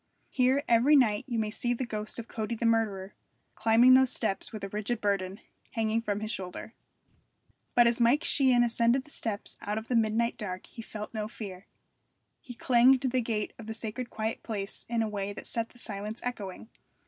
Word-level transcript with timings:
Here 0.31 0.63
every 0.67 0.95
night 0.95 1.25
you 1.27 1.37
may 1.37 1.51
see 1.51 1.75
the 1.75 1.85
ghost 1.85 2.17
of 2.17 2.27
Cody 2.27 2.55
the 2.55 2.65
murderer, 2.65 3.13
climbing 3.53 3.93
those 3.93 4.11
steps 4.11 4.51
with 4.51 4.63
a 4.63 4.69
rigid 4.69 4.99
burden 4.99 5.39
hanging 5.73 6.01
from 6.01 6.21
his 6.21 6.31
shoulder. 6.31 6.73
But 7.75 7.85
as 7.85 8.01
Mike 8.01 8.23
Sheehan 8.23 8.63
ascended 8.63 9.03
the 9.03 9.11
steps 9.11 9.57
out 9.61 9.77
of 9.77 9.89
the 9.89 9.95
midnight 9.95 10.37
dark 10.39 10.65
he 10.65 10.81
felt 10.81 11.13
no 11.13 11.27
fear. 11.27 11.67
He 12.39 12.55
clanged 12.55 13.01
the 13.01 13.21
gate 13.21 13.53
of 13.59 13.67
the 13.67 13.75
sacred 13.75 14.09
quiet 14.09 14.41
place 14.41 14.87
in 14.89 15.03
a 15.03 15.07
way 15.07 15.33
that 15.33 15.45
set 15.45 15.69
the 15.69 15.77
silence 15.77 16.19
echoing. 16.23 16.69